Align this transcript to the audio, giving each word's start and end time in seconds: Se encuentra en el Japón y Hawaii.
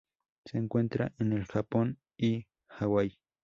Se 0.45 0.57
encuentra 0.57 1.13
en 1.19 1.31
el 1.31 1.45
Japón 1.45 1.99
y 2.17 2.47
Hawaii. 2.69 3.19